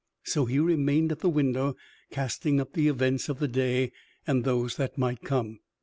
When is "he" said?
0.45-0.57